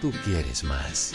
tú 0.00 0.12
quieres 0.24 0.64
más. 0.64 1.14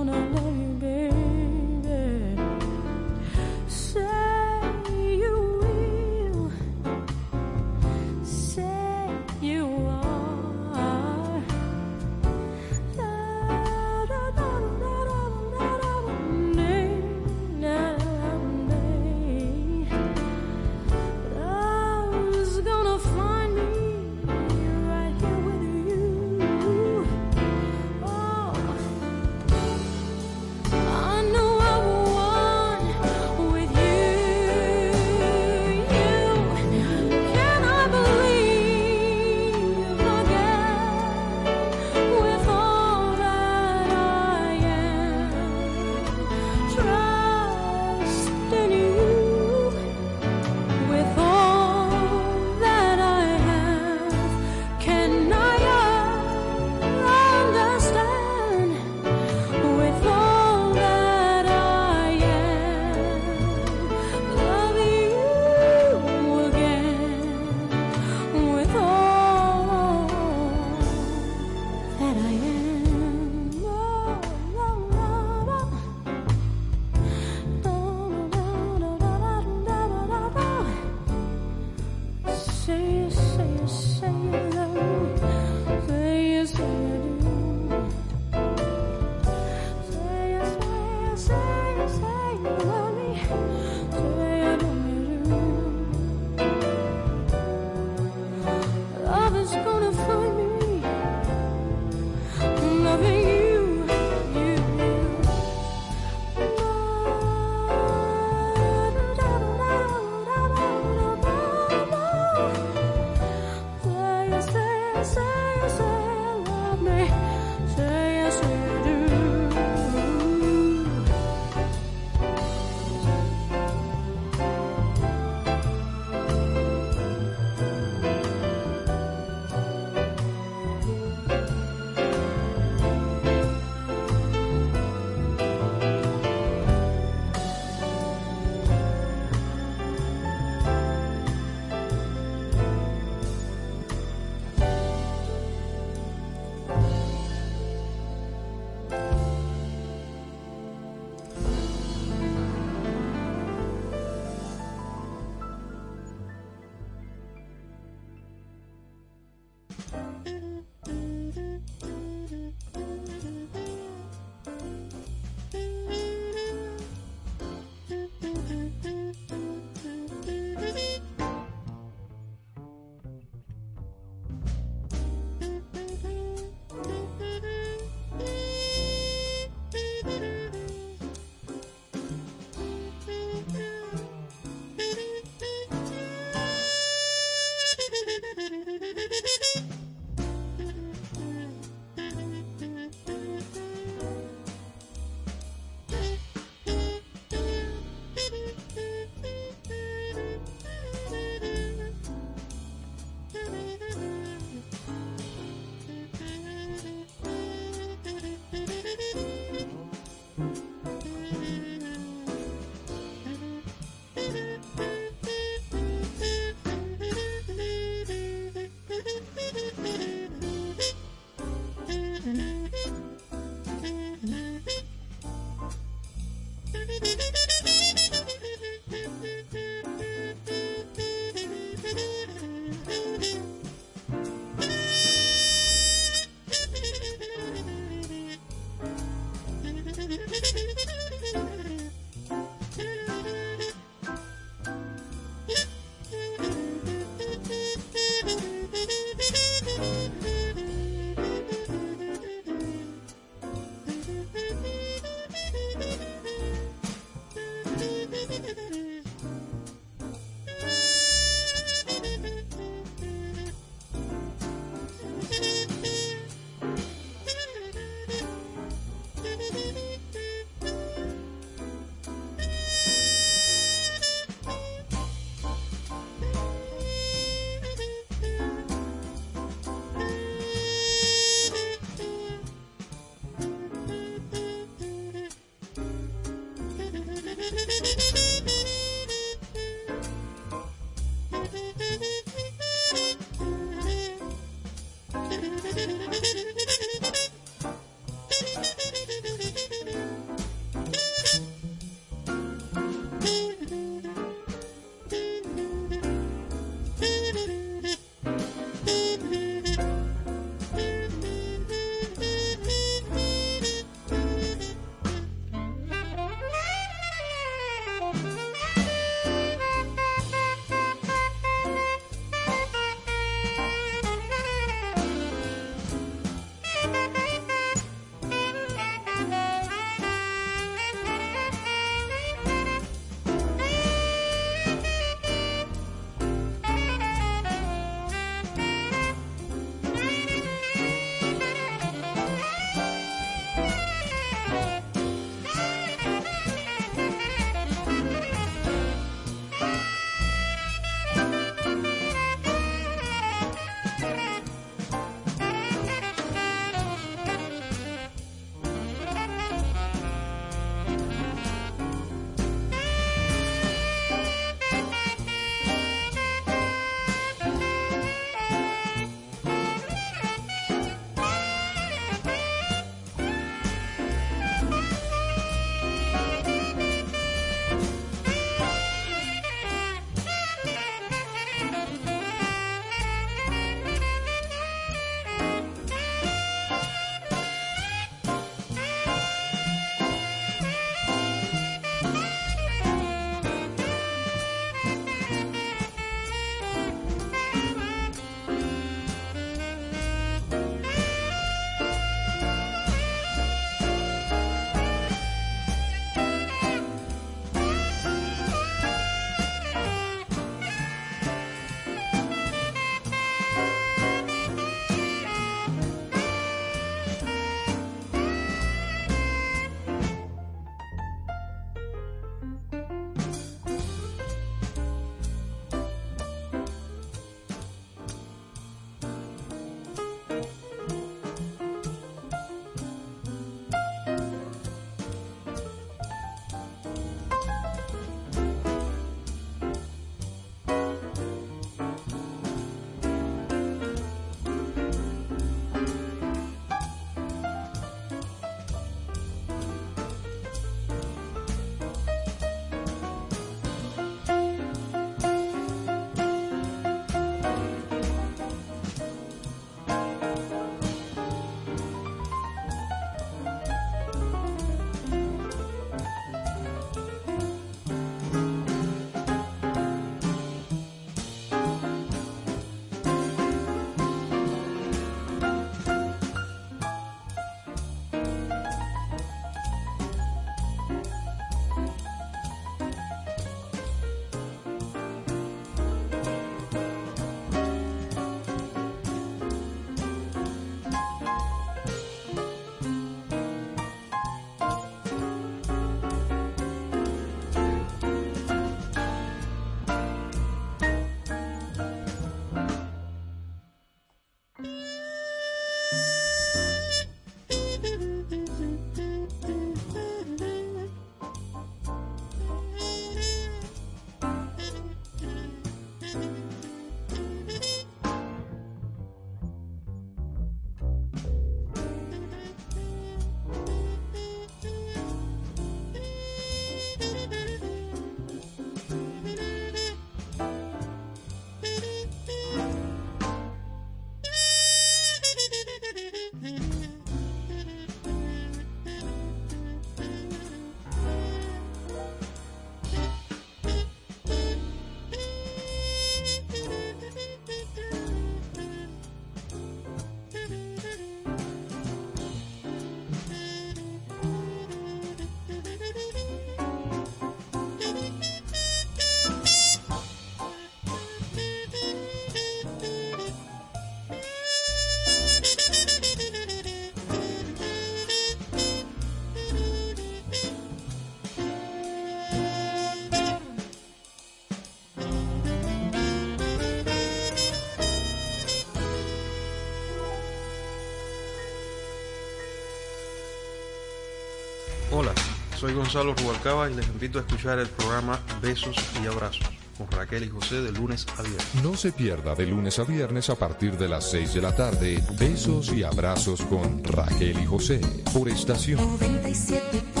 Soy 585.61 585.73
Gonzalo 585.75 586.15
Rubalcaba 586.15 586.71
y 586.71 586.73
les 586.73 586.87
invito 586.87 587.19
a 587.19 587.21
escuchar 587.21 587.59
el 587.59 587.67
programa 587.67 588.19
Besos 588.41 588.75
y 589.03 589.05
Abrazos 589.05 589.47
con 589.77 589.87
Raquel 589.91 590.23
y 590.23 590.29
José 590.29 590.59
de 590.61 590.71
lunes 590.71 591.05
a 591.19 591.21
viernes. 591.21 591.47
No 591.61 591.77
se 591.77 591.91
pierda 591.91 592.33
de 592.33 592.47
lunes 592.47 592.79
a 592.79 592.83
viernes 592.83 593.29
a 593.29 593.35
partir 593.35 593.77
de 593.77 593.87
las 593.87 594.09
6 594.09 594.33
de 594.33 594.41
la 594.41 594.55
tarde 594.55 595.03
Besos 595.19 595.71
y 595.71 595.83
Abrazos 595.83 596.41
con 596.41 596.83
Raquel 596.83 597.39
y 597.39 597.45
José 597.45 597.79
por 598.11 598.27
estación 598.27 598.79
97.7. 598.99 600.00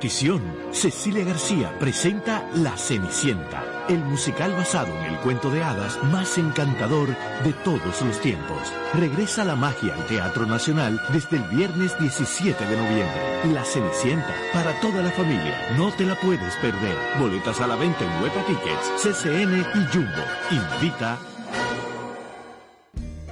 Cecilia 0.00 1.24
García 1.24 1.78
presenta 1.78 2.48
La 2.54 2.74
Cenicienta, 2.78 3.84
el 3.86 3.98
musical 3.98 4.52
basado 4.52 4.96
en 4.96 5.12
el 5.12 5.16
cuento 5.18 5.50
de 5.50 5.62
hadas 5.62 6.02
más 6.04 6.38
encantador 6.38 7.08
de 7.44 7.52
todos 7.64 8.00
los 8.00 8.18
tiempos. 8.20 8.72
Regresa 8.94 9.44
la 9.44 9.56
magia 9.56 9.94
al 9.94 10.06
Teatro 10.06 10.46
Nacional 10.46 10.98
desde 11.12 11.36
el 11.36 11.42
viernes 11.54 11.98
17 11.98 12.64
de 12.64 12.76
noviembre. 12.76 13.52
La 13.52 13.62
Cenicienta, 13.62 14.34
para 14.54 14.72
toda 14.80 15.02
la 15.02 15.10
familia, 15.10 15.54
no 15.76 15.92
te 15.92 16.06
la 16.06 16.18
puedes 16.18 16.56
perder. 16.56 16.96
Boletas 17.18 17.60
a 17.60 17.66
la 17.66 17.76
venta 17.76 18.02
en 18.02 18.22
Huepa 18.22 18.42
Tickets, 18.46 19.02
CCN 19.02 19.60
y 19.60 19.86
Jumbo. 19.92 20.24
Invita. 20.50 21.18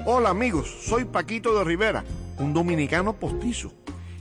Hola 0.04 0.30
amigos, 0.30 0.68
soy 0.82 1.06
Paquito 1.06 1.58
de 1.58 1.64
Rivera, 1.64 2.04
un 2.38 2.52
dominicano 2.52 3.14
postizo 3.14 3.72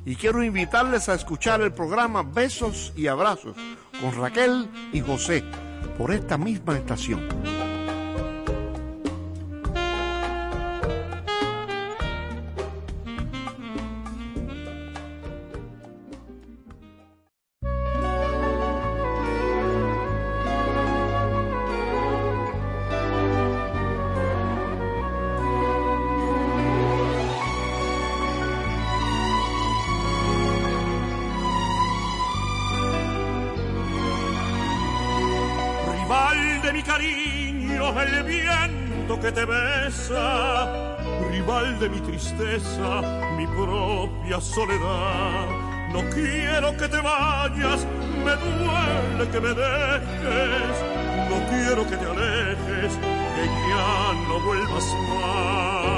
y 0.08 0.16
quiero 0.16 0.42
invitarles 0.42 1.10
a 1.10 1.16
escuchar 1.16 1.60
el 1.60 1.74
programa 1.74 2.24
Besos 2.24 2.94
y 2.96 3.08
Abrazos 3.08 3.58
con 4.00 4.16
Raquel 4.16 4.70
y 4.94 5.02
José 5.02 5.44
por 5.98 6.14
esta 6.14 6.38
misma 6.38 6.78
estación. 6.78 7.28
De 41.80 41.90
mi 41.90 42.00
tristeza, 42.00 43.02
mi 43.38 43.46
propia 43.46 44.42
soledad. 44.42 45.46
No 45.94 46.02
quiero 46.10 46.76
que 46.76 46.88
te 46.88 46.98
vayas, 46.98 47.86
me 48.26 48.36
duele 48.36 49.30
que 49.32 49.40
me 49.40 49.50
dejes. 49.50 50.78
No 51.30 51.38
quiero 51.50 51.86
que 51.88 51.98
te 51.98 52.06
alejes, 52.06 52.94
que 53.36 53.46
ya 53.70 54.14
no 54.28 54.40
vuelvas 54.46 54.86
más. 55.10 55.98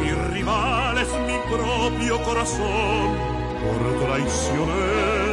Mi 0.00 0.10
rival 0.34 0.98
es 0.98 1.08
mi 1.26 1.38
propio 1.56 2.22
corazón, 2.22 3.16
por 3.62 3.80
traicionero. 4.06 5.29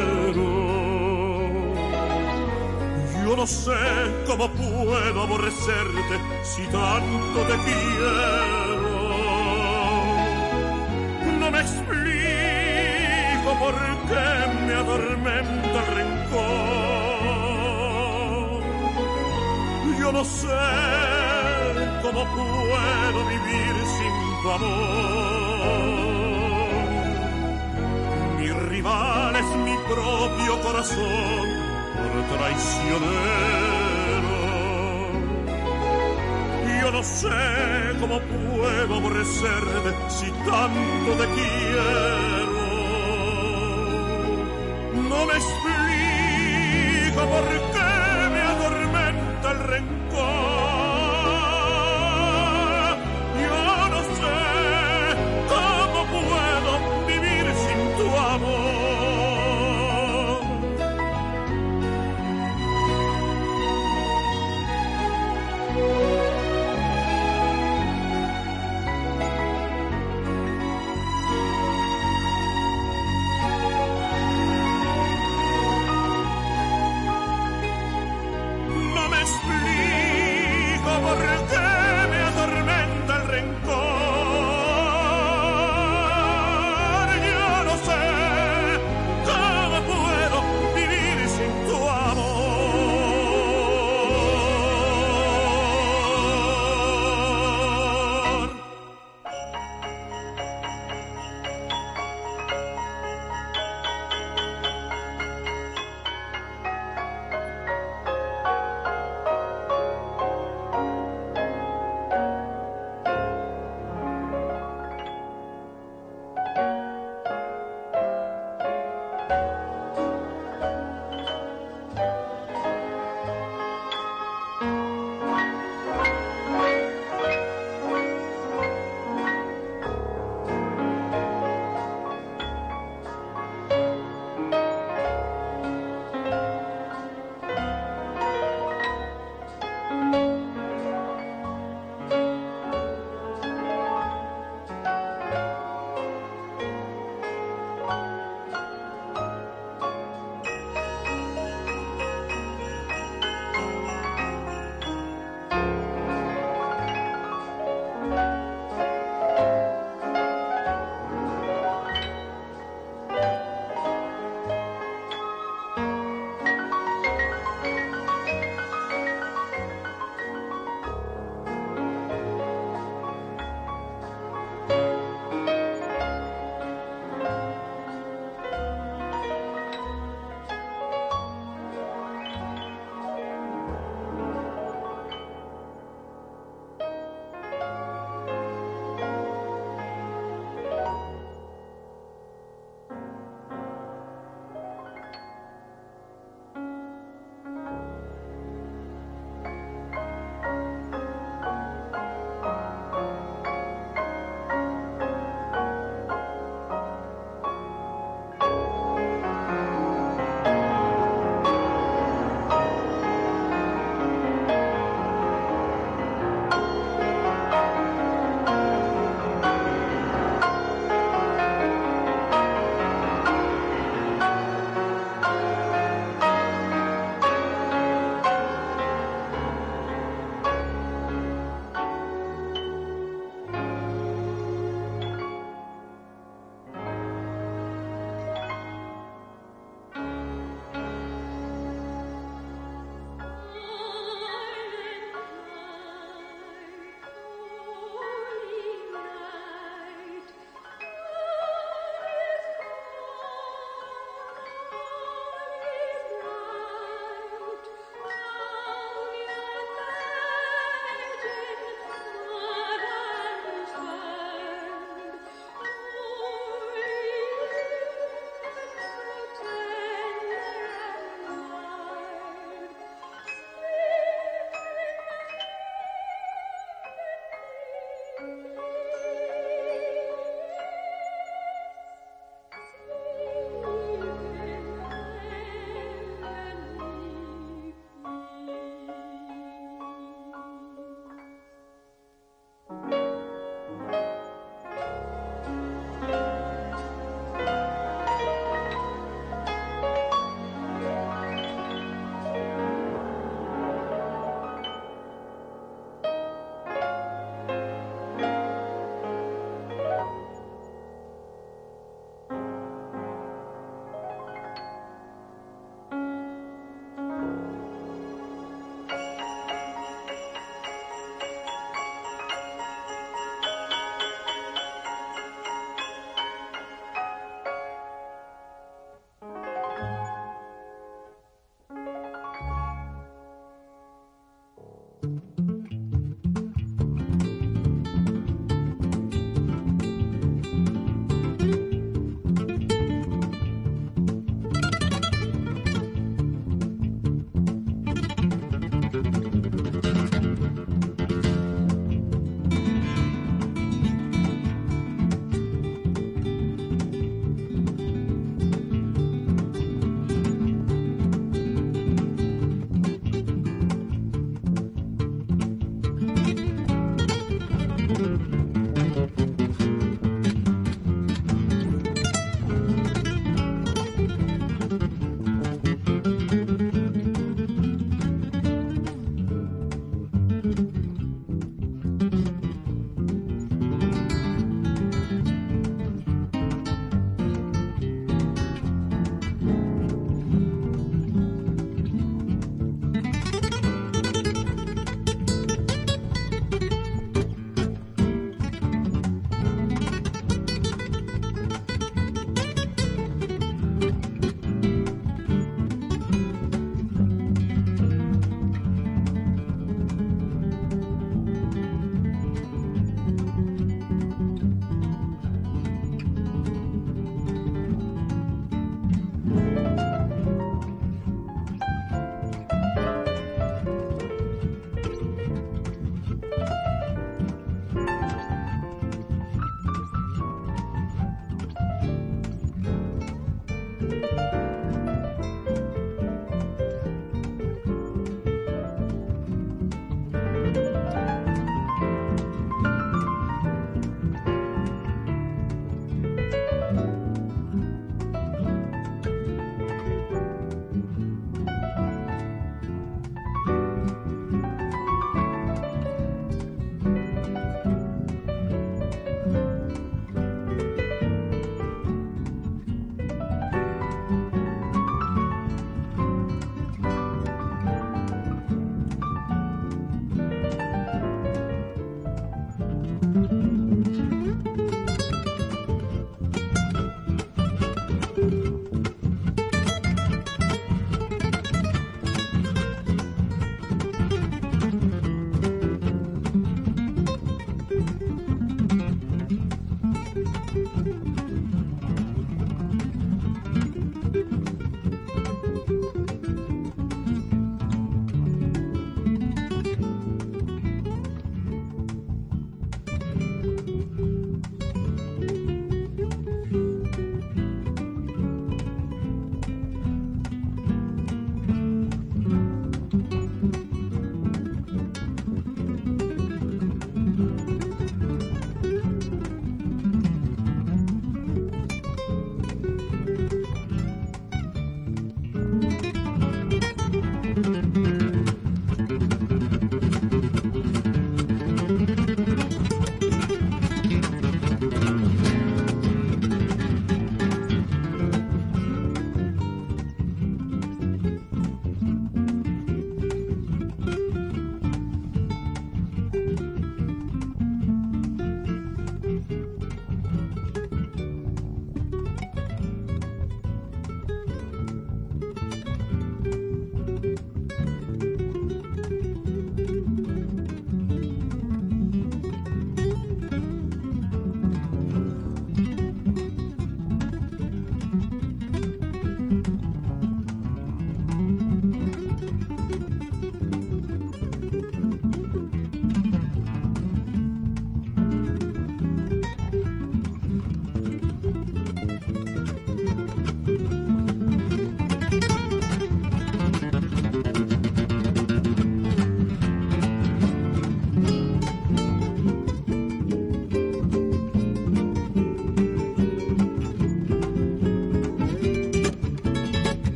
No 3.38 3.46
sé 3.46 3.72
cómo 4.26 4.50
puedo 4.50 5.22
aborrecerte 5.22 6.16
si 6.44 6.64
tanto 6.64 7.40
te 7.50 7.56
quiero. 7.66 8.90
No 11.40 11.52
me 11.52 11.60
explico 11.60 12.00
por 13.60 13.76
qué 14.10 14.30
me 14.66 14.74
atormenta 14.74 15.78
el 15.84 15.88
rencor. 15.98 16.48
Yo 20.00 20.12
no 20.12 20.24
sé 20.26 20.64
cómo 22.02 22.26
puedo 22.38 23.20
vivir 23.34 23.74
sin 23.98 24.14
tu 24.42 24.48
amor. 24.50 24.78
Mi 28.40 28.50
rival 28.72 29.36
es 29.36 29.50
mi 29.58 29.76
propio 29.94 30.60
corazón 30.64 31.67
por 32.38 32.46
traicionero. 32.46 34.36
Yo 36.82 36.92
no 36.92 37.04
sé 37.04 37.28
cómo 38.00 38.20
puedo 38.20 38.96
aborrecerte 38.96 39.94
si 40.10 40.32
tanto 40.32 41.12
te 41.18 41.26
quiero. 41.36 42.58
No 45.10 45.26
me 45.26 45.34
explico 45.34 47.22
por 47.34 47.46
qué 47.74 48.30
me 48.32 48.42
atormenta 48.42 49.52
el 49.52 49.60
rencor. 49.60 50.57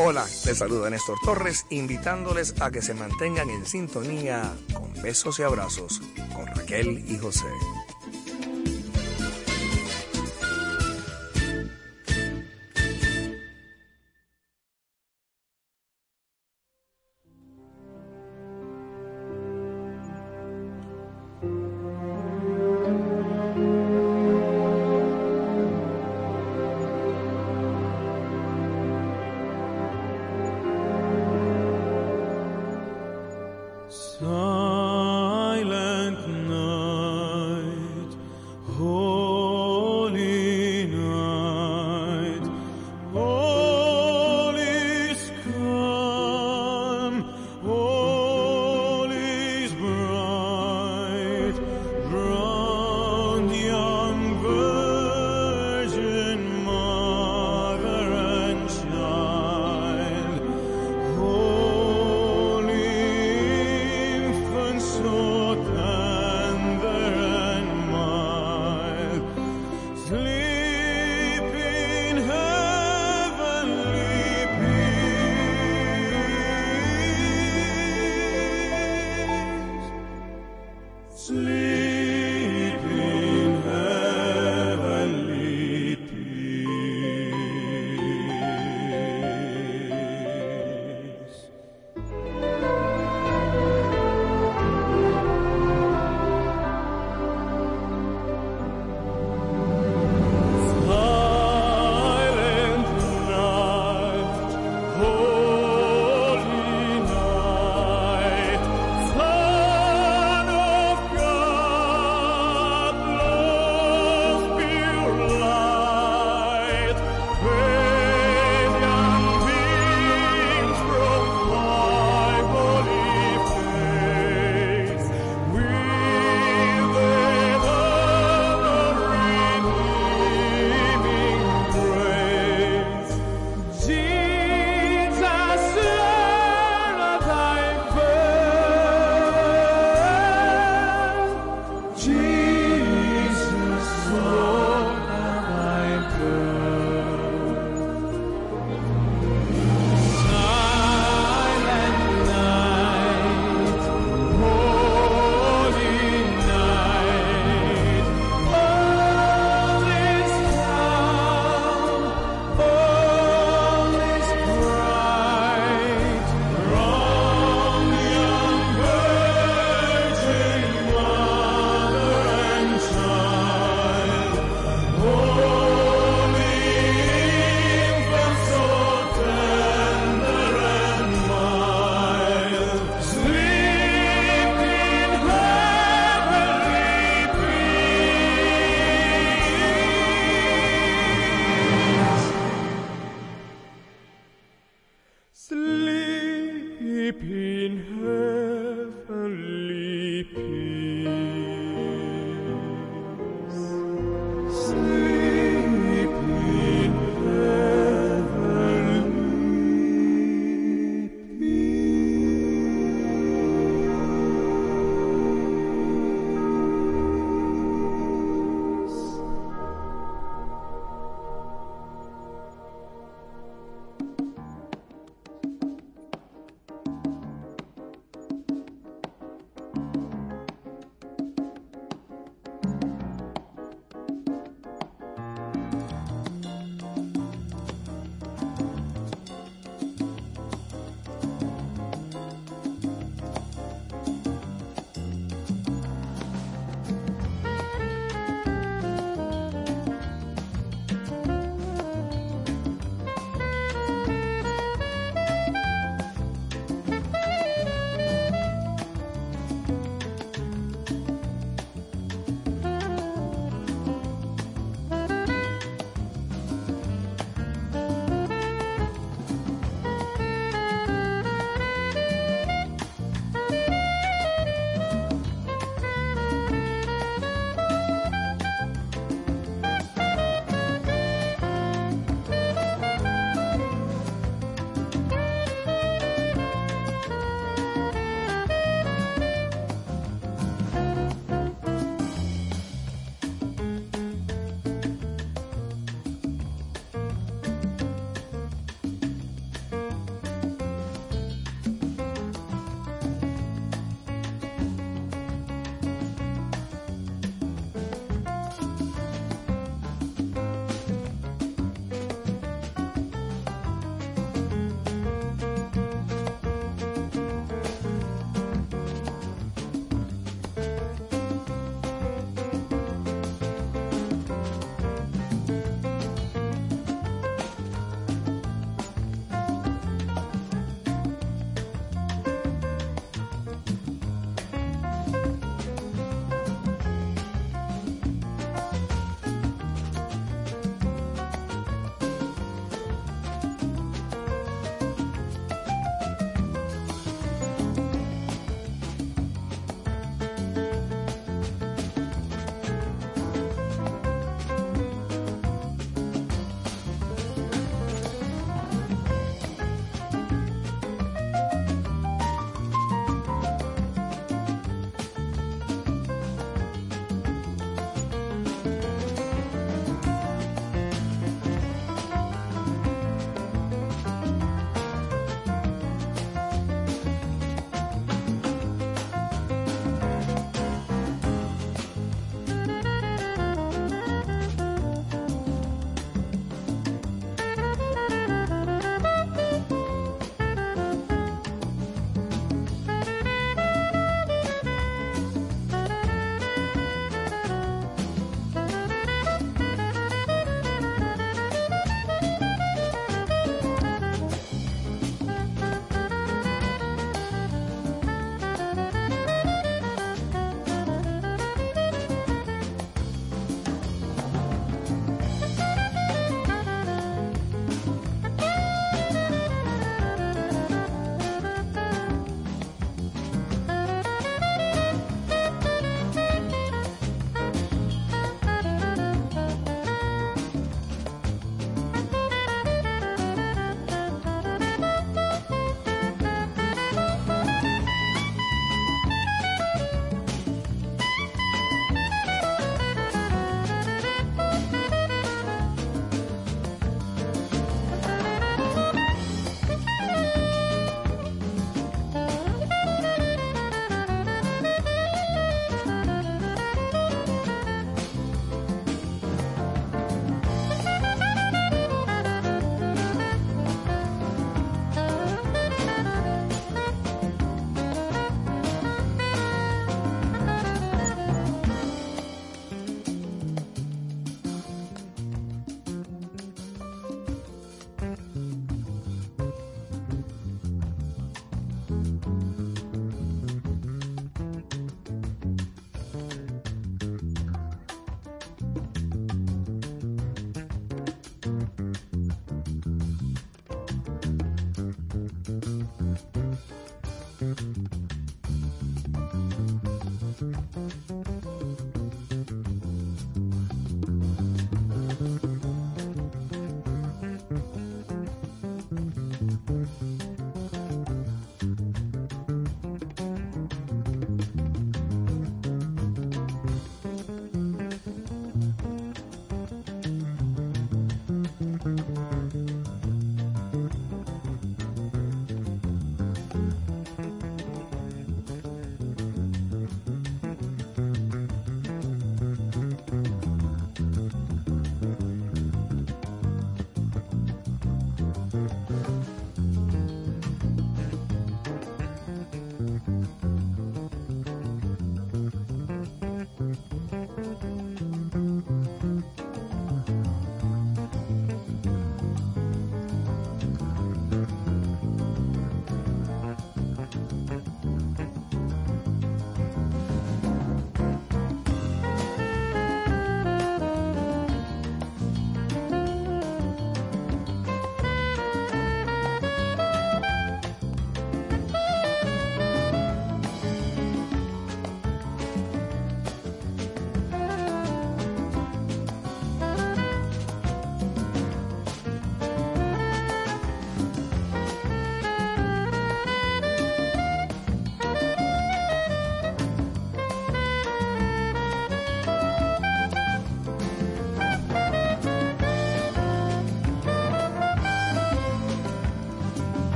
Hola, 0.00 0.24
les 0.46 0.56
saluda 0.56 0.88
Néstor 0.90 1.18
Torres, 1.24 1.66
invitándoles 1.70 2.54
a 2.60 2.70
que 2.70 2.80
se 2.80 2.94
mantengan 2.94 3.50
en 3.50 3.66
sintonía 3.66 4.54
con 4.72 4.92
besos 5.02 5.40
y 5.40 5.42
abrazos 5.42 6.00
con 6.36 6.46
Raquel 6.46 7.04
y 7.08 7.18
José. 7.18 7.48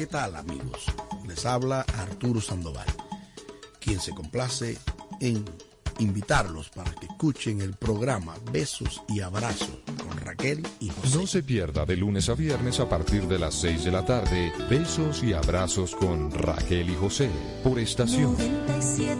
¿qué 0.00 0.06
tal 0.06 0.34
amigos? 0.34 0.86
Les 1.28 1.44
habla 1.44 1.82
Arturo 1.82 2.40
Sandoval, 2.40 2.86
quien 3.78 4.00
se 4.00 4.12
complace 4.12 4.78
en 5.20 5.44
invitarlos 5.98 6.70
para 6.70 6.90
que 6.92 7.04
escuchen 7.04 7.60
el 7.60 7.74
programa 7.74 8.34
Besos 8.50 9.02
y 9.08 9.20
Abrazos 9.20 9.82
con 10.02 10.16
Raquel 10.16 10.66
y 10.78 10.88
José. 10.88 11.18
No 11.18 11.26
se 11.26 11.42
pierda 11.42 11.84
de 11.84 11.98
lunes 11.98 12.30
a 12.30 12.34
viernes 12.34 12.80
a 12.80 12.88
partir 12.88 13.28
de 13.28 13.38
las 13.38 13.56
6 13.56 13.84
de 13.84 13.90
la 13.90 14.02
tarde 14.06 14.50
Besos 14.70 15.22
y 15.22 15.34
Abrazos 15.34 15.94
con 15.94 16.30
Raquel 16.30 16.88
y 16.88 16.94
José 16.94 17.28
por 17.62 17.78
estación. 17.78 18.34
97.7 18.38 19.19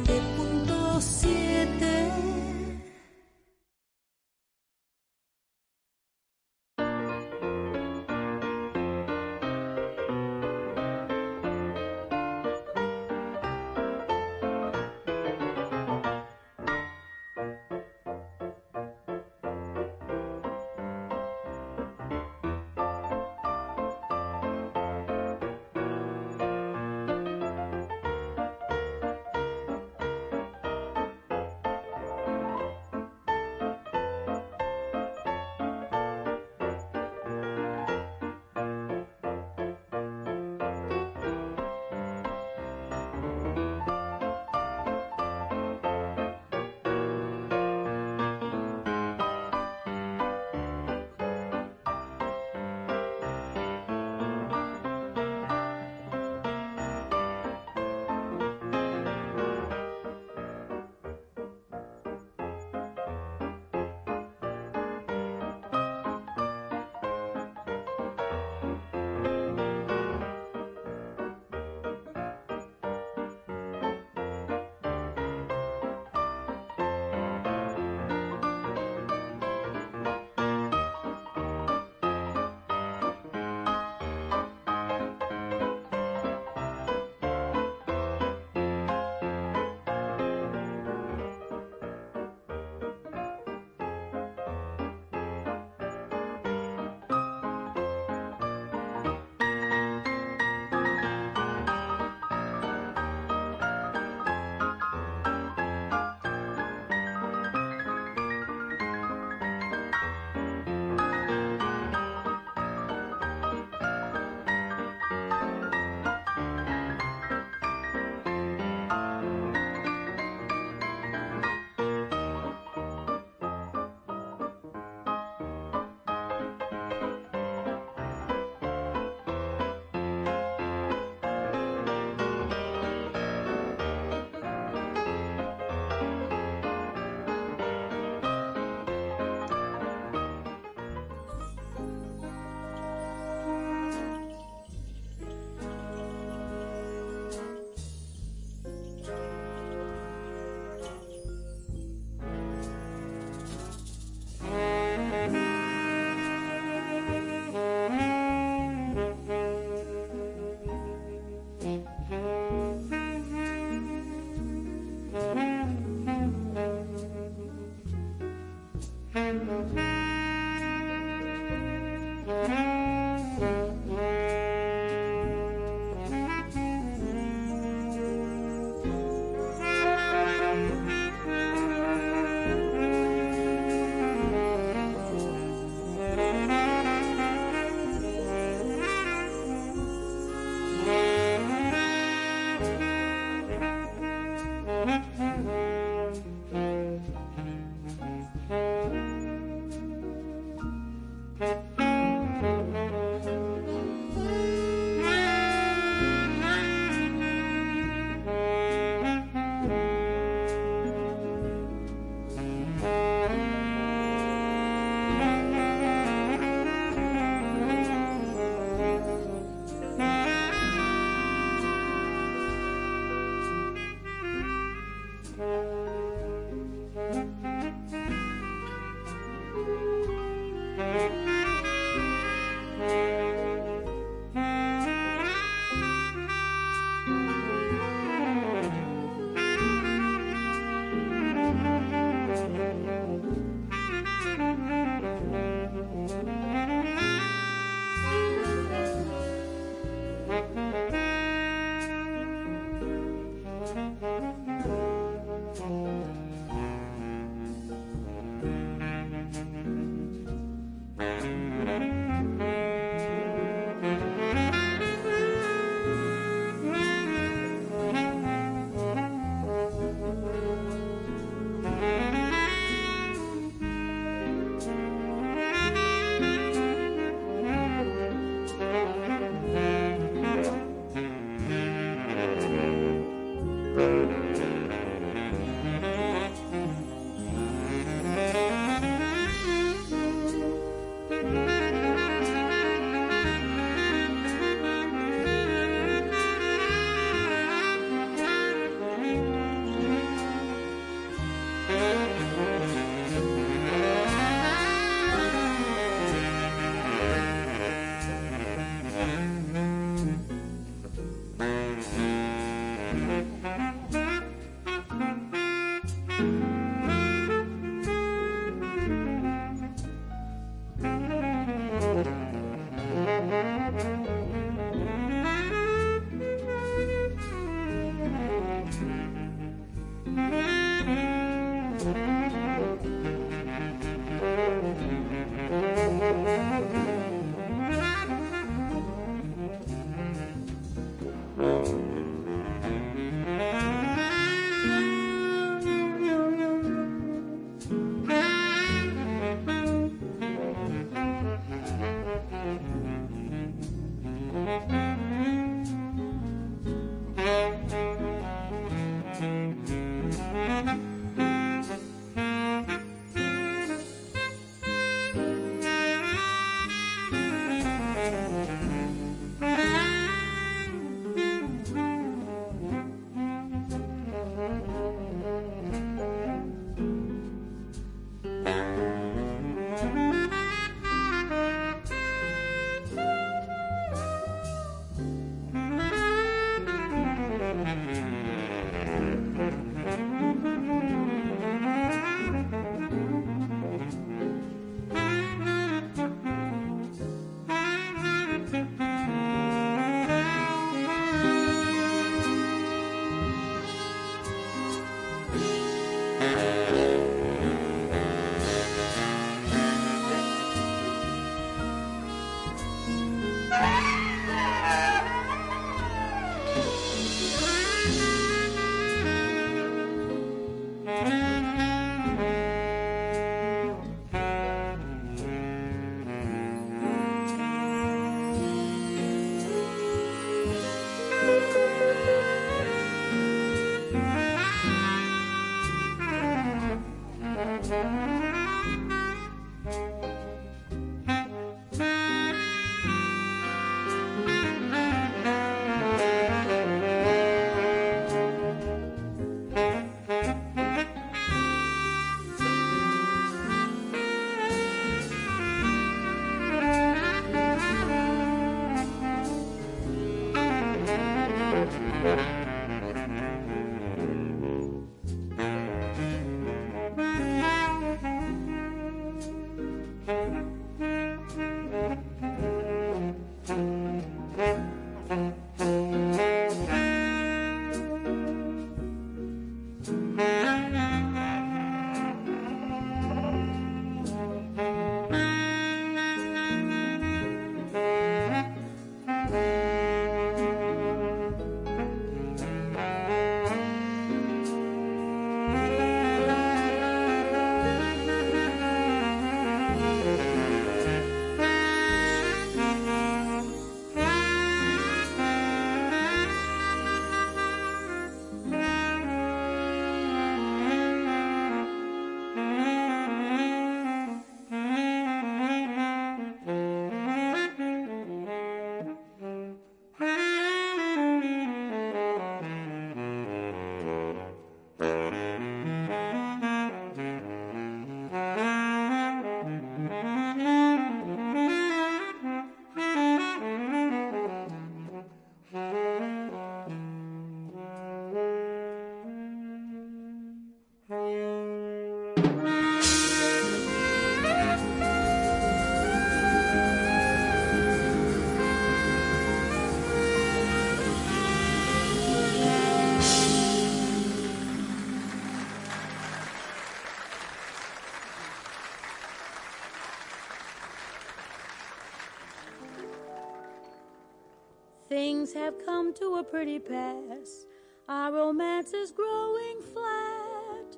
to 565.95 566.17
a 566.17 566.25
pretty 566.25 566.59
pass. 566.59 567.47
Our 567.89 568.13
romance 568.13 568.73
is 568.73 568.93
growing 568.93 569.61
flat. 569.73 570.77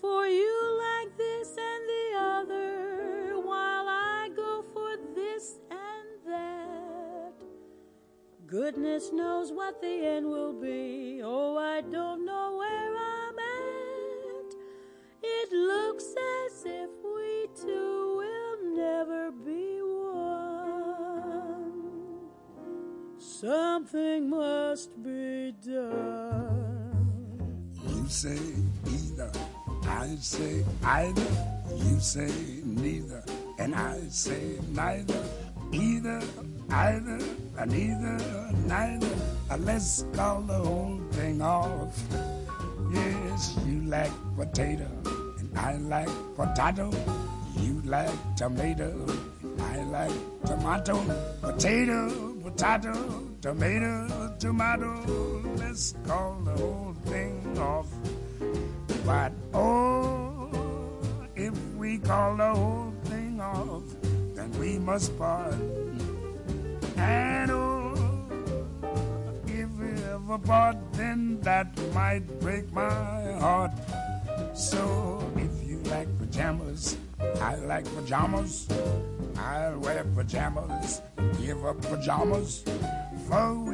For 0.00 0.26
you 0.26 0.78
like 0.78 1.16
this 1.16 1.56
and 1.56 1.88
the 1.88 2.18
other, 2.18 3.40
while 3.40 3.88
I 3.88 4.30
go 4.34 4.64
for 4.72 4.96
this 5.14 5.58
and 5.70 6.08
that. 6.26 7.32
Goodness 8.46 9.12
knows 9.12 9.52
what 9.52 9.80
the 9.80 10.06
end 10.06 10.26
will 10.26 10.52
be. 10.52 10.87
Something 23.40 24.30
must 24.30 24.90
be 25.00 25.54
done. 25.64 27.30
You 27.86 28.08
say 28.08 28.36
either, 28.84 29.30
I 29.86 30.16
say 30.20 30.64
either. 30.82 31.26
You 31.76 32.00
say 32.00 32.32
neither, 32.64 33.22
and 33.60 33.76
I 33.76 34.00
say 34.08 34.58
neither. 34.70 35.22
Either, 35.72 36.20
either, 36.68 37.18
neither, 37.64 38.18
neither. 38.66 39.16
Let's 39.60 40.04
call 40.14 40.40
the 40.40 40.54
whole 40.54 40.98
thing 41.12 41.40
off. 41.40 41.96
Yes, 42.92 43.56
you 43.64 43.82
like 43.82 44.10
potato, 44.34 44.88
and 45.38 45.56
I 45.56 45.76
like 45.76 46.10
potato. 46.34 46.90
You 47.56 47.82
like 47.84 48.10
tomato, 48.34 48.92
I 49.60 49.84
like 49.84 50.44
tomato. 50.44 50.98
Potato, 51.40 52.34
potato, 52.42 53.27
tomato, 53.40 54.34
tomato. 54.38 55.42
Let's 55.56 55.94
call 56.06 56.40
the 56.44 56.52
whole 56.52 56.94
thing 57.04 57.58
off. 57.58 57.86
But 59.04 59.32
oh, 59.54 60.50
if 61.36 61.54
we 61.74 61.98
call 61.98 62.36
the 62.36 62.54
whole 62.54 62.92
thing 63.04 63.40
off, 63.40 63.82
then 64.34 64.50
we 64.58 64.78
must 64.78 65.16
part. 65.18 65.54
And 66.96 67.50
oh, 67.50 67.94
if 69.46 69.70
we 69.78 69.90
ever 70.04 70.38
part, 70.38 70.76
then 70.92 71.40
that 71.42 71.68
might 71.94 72.26
break 72.40 72.72
my 72.72 73.32
heart. 73.38 73.72
So 74.54 75.22
if 75.36 75.68
you 75.68 75.78
like 75.84 76.08
pajamas, 76.18 76.96
I 77.40 77.54
like 77.56 77.84
pajamas. 77.94 78.68
I'll 79.36 79.78
wear 79.78 80.04
pajamas, 80.14 81.00
give 81.40 81.64
up 81.64 81.80
pajamas. 81.80 82.64
Oh. 83.30 83.67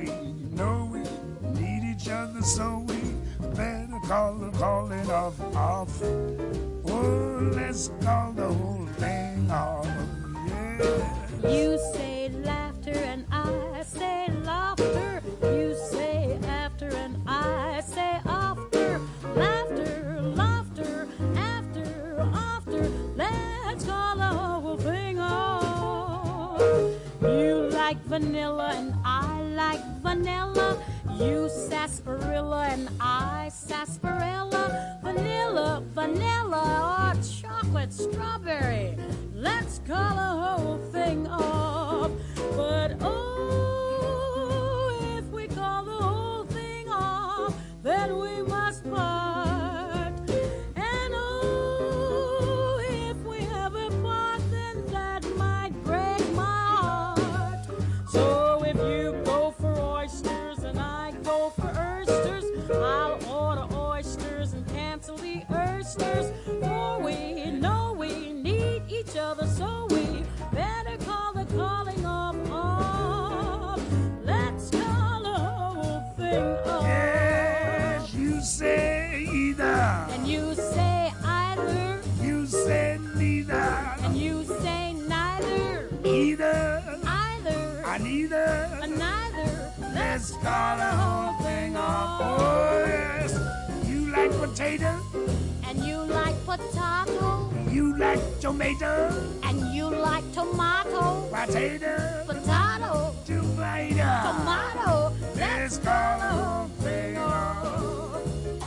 Potato. 96.73 97.51
You 97.71 97.97
like 97.97 98.41
tomato. 98.41 99.11
And 99.43 99.75
you 99.75 99.89
like 99.89 100.25
tomato. 100.33 101.29
Potato. 101.31 102.25
Potato. 102.27 103.15
Tomato. 103.27 104.11
Tomato. 104.25 105.13
Let's 105.37 105.79
call 105.79 106.19
the 106.19 106.27
whole 106.27 106.69
thing 106.81 107.17
off. 107.19 108.23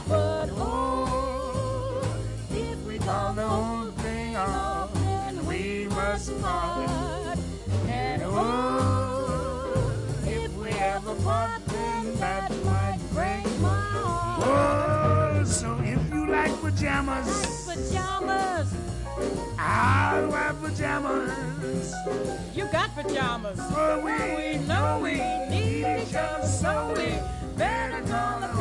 But 0.08 0.50
oh, 0.54 2.16
If 2.52 2.86
we 2.86 2.98
call 3.00 3.34
the 3.34 3.48
whole 3.48 3.92
thing 4.04 4.36
off, 4.36 4.94
then 4.94 5.46
we 5.46 5.88
must 5.90 6.42
part. 6.42 6.90
And 6.90 6.97
pajamas, 16.78 17.66
pajamas. 17.66 18.74
I'll 19.58 20.30
wear 20.30 20.54
pajamas. 20.62 21.94
You 22.54 22.68
got 22.72 22.94
pajamas. 22.94 23.60
For 23.74 24.02
we 24.04 24.58
know 24.68 25.00
we 25.02 25.16
need 25.50 26.04
each 26.04 26.14
other, 26.14 26.46
so 26.46 26.94
we 26.96 27.16
better 27.58 28.02
call 28.08 28.42
the 28.42 28.57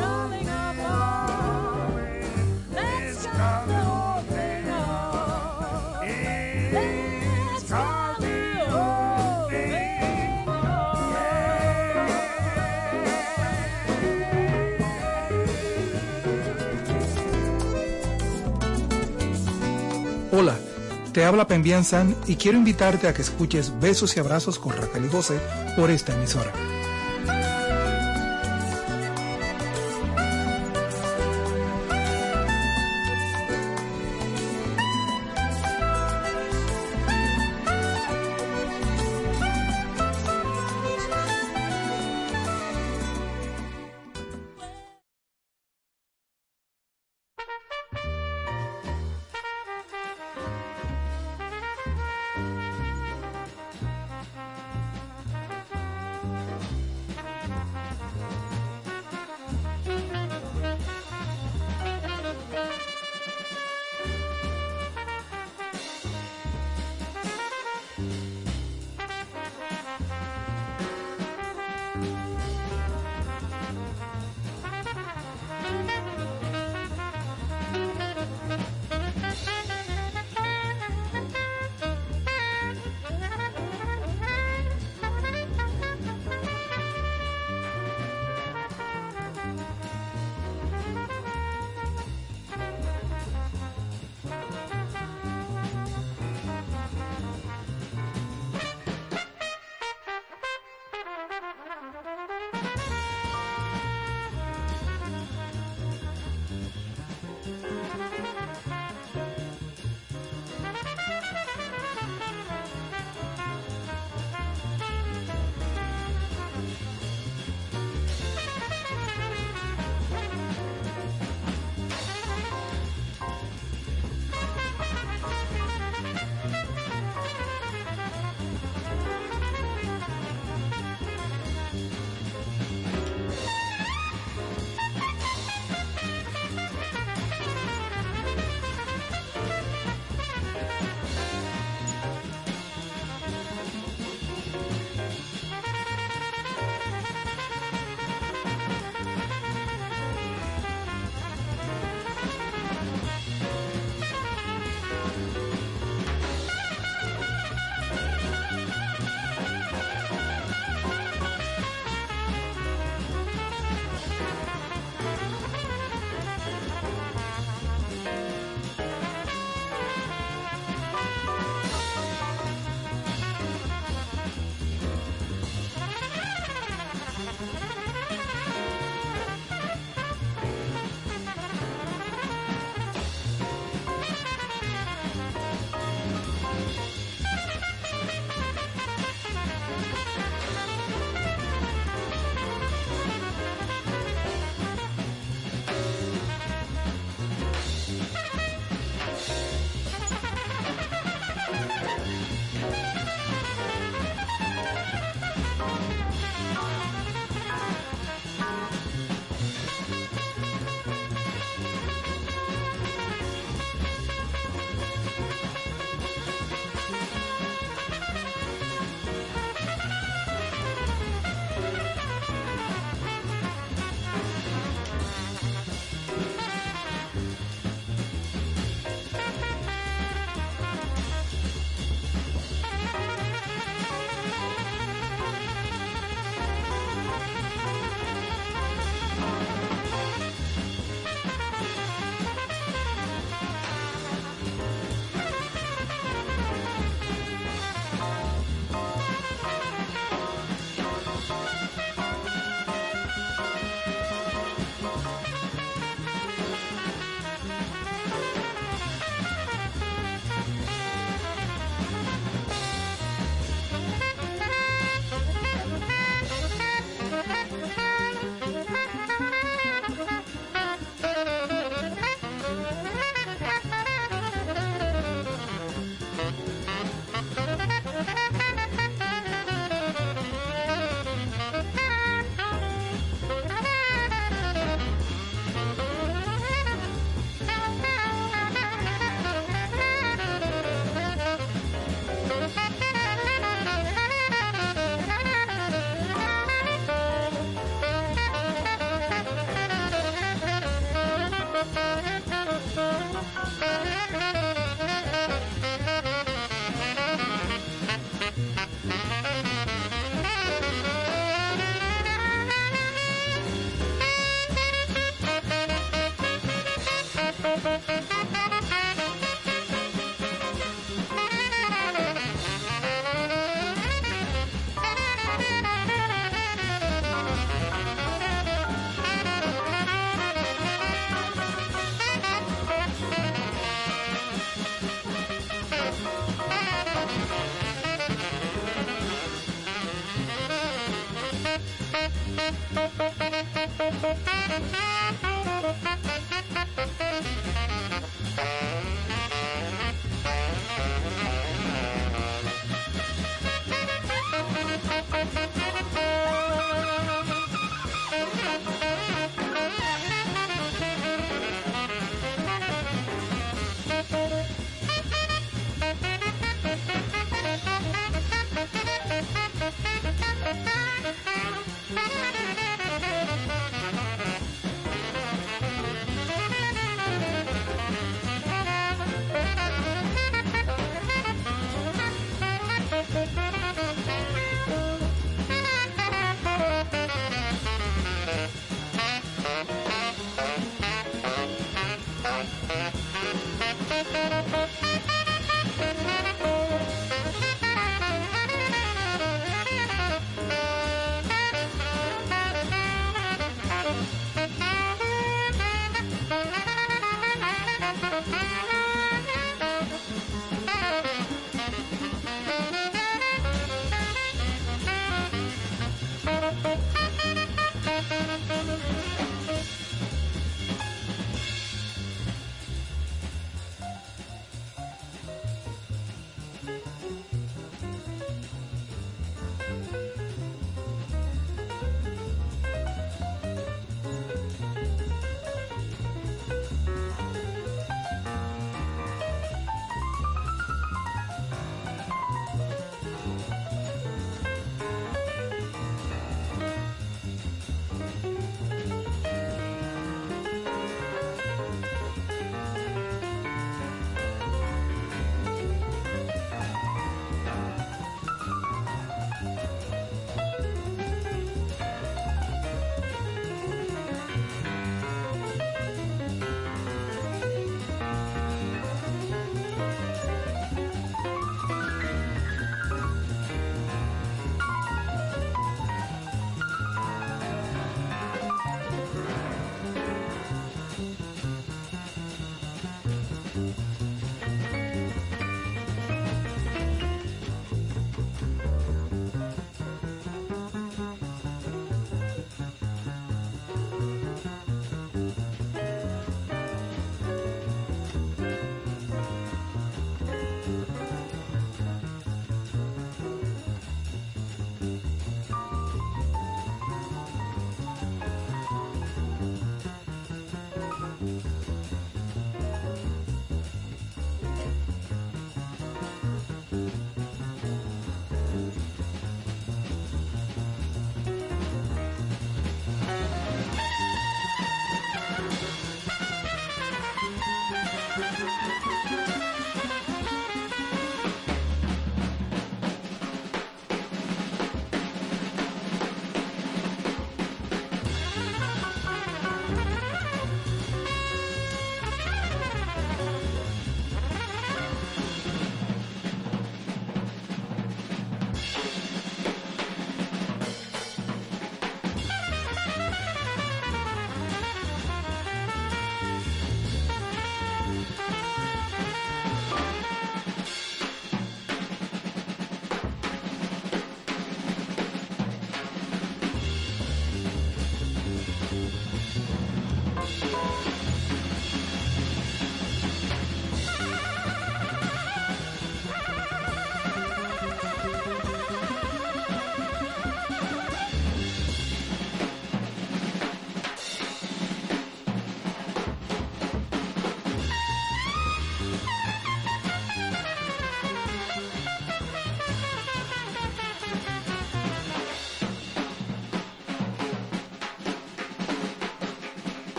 te 21.17 21.25
habla 21.25 21.47
Pembian 21.47 21.83
San 21.83 22.15
y 22.27 22.35
quiero 22.35 22.59
invitarte 22.59 23.07
a 23.07 23.13
que 23.15 23.23
escuches 23.23 23.73
Besos 23.79 24.15
y 24.15 24.19
Abrazos 24.19 24.59
con 24.59 24.77
Raquel 24.77 25.05
y 25.05 25.09
José 25.09 25.39
por 25.75 25.89
esta 25.89 26.13
emisora. 26.13 26.53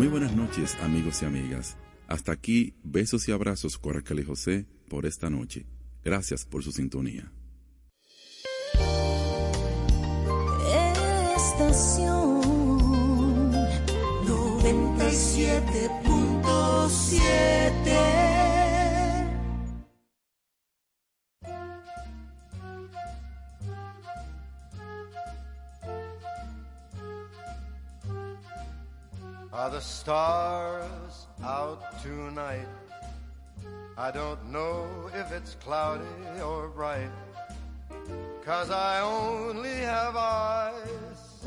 Muy 0.00 0.08
buenas 0.08 0.34
noches, 0.34 0.78
amigos 0.80 1.20
y 1.20 1.26
amigas. 1.26 1.76
Hasta 2.08 2.32
aquí, 2.32 2.72
besos 2.82 3.28
y 3.28 3.32
abrazos 3.32 3.76
con 3.76 3.92
Raquel 3.92 4.20
y 4.20 4.24
José 4.24 4.64
por 4.88 5.04
esta 5.04 5.28
noche. 5.28 5.66
Gracias 6.02 6.46
por 6.46 6.62
su 6.62 6.72
sintonía. 6.72 7.30
Estación 11.36 12.40
97.7 14.24 15.89
I 34.10 34.12
don't 34.12 34.50
know 34.50 34.88
if 35.14 35.30
it's 35.30 35.54
cloudy 35.62 36.02
or 36.44 36.66
bright. 36.66 37.12
Cause 38.44 38.68
I 38.68 39.00
only 39.02 39.76
have 39.86 40.16
eyes 40.16 41.46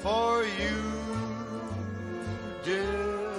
for 0.00 0.44
you, 0.44 0.82
dear. 2.62 3.32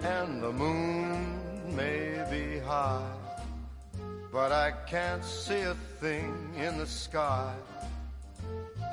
And 0.00 0.42
the 0.42 0.50
moon 0.50 1.76
may 1.76 2.24
be 2.30 2.58
high, 2.60 3.12
but 4.32 4.50
I 4.50 4.70
can't 4.86 5.22
see 5.22 5.60
a 5.60 5.74
thing 6.00 6.54
in 6.56 6.78
the 6.78 6.86
sky. 6.86 7.52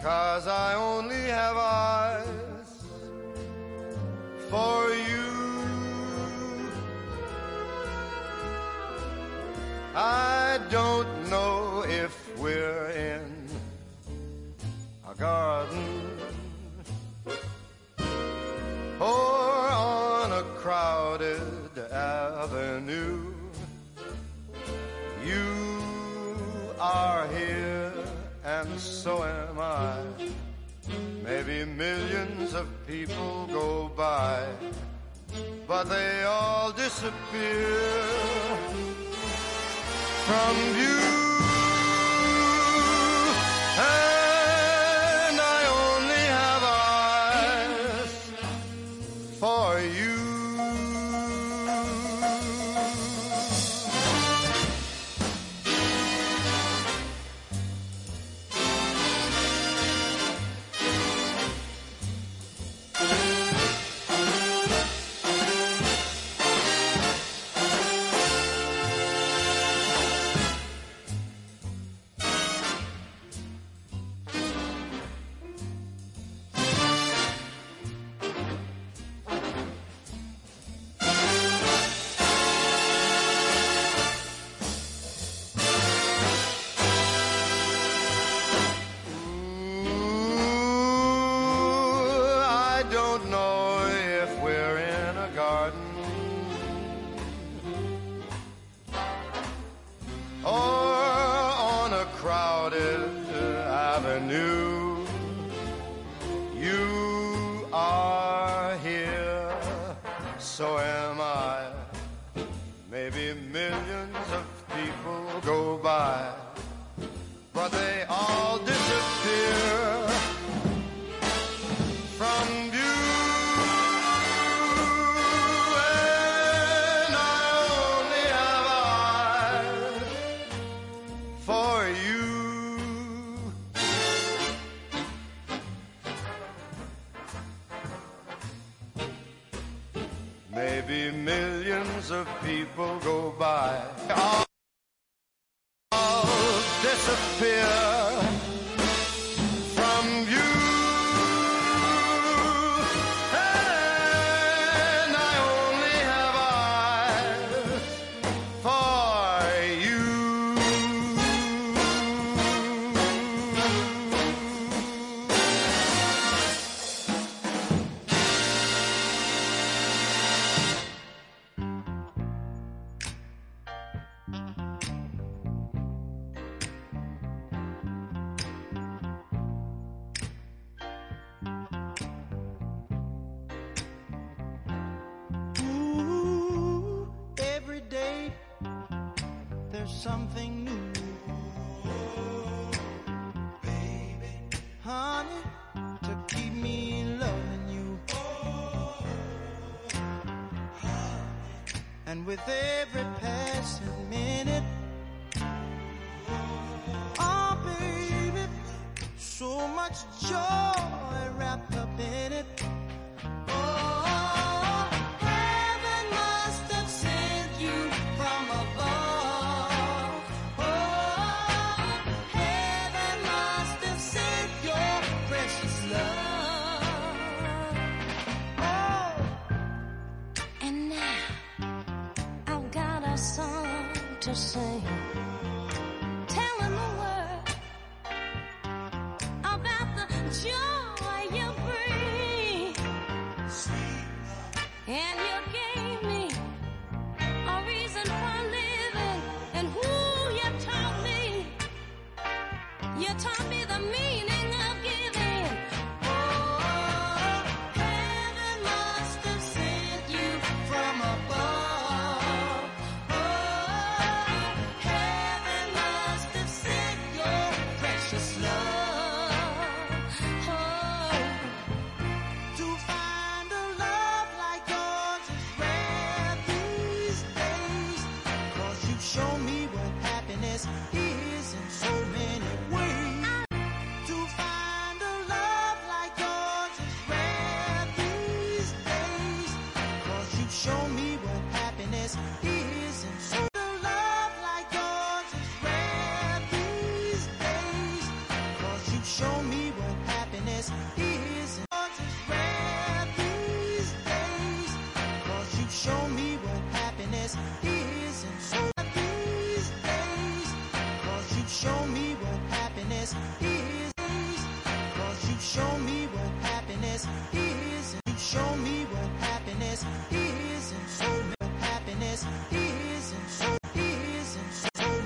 Cause 0.01 0.47
I 0.47 0.73
only 0.73 1.23
have 1.39 1.55
eyes 1.55 2.83
for 4.49 4.89
you. 4.89 5.72
I 9.95 10.59
don't 10.71 11.29
know 11.29 11.83
if 11.87 12.39
we're 12.39 12.87
in 12.87 13.47
a 15.07 15.13
garden 15.13 16.17
or 18.99 19.69
on 19.69 20.31
a 20.31 20.41
crowded 20.57 21.77
avenue. 21.91 23.35
You 25.23 26.65
are 26.79 27.27
here 27.27 27.93
and 28.43 28.79
so 28.79 29.23
am 29.23 29.59
I. 29.59 29.99
Maybe 31.23 31.65
millions 31.65 32.55
of 32.55 32.67
people 32.87 33.45
go 33.45 33.91
by, 33.95 34.47
but 35.67 35.83
they 35.83 36.23
all 36.23 36.71
disappear 36.71 38.23
from. 40.25 40.63
And 43.75 44.12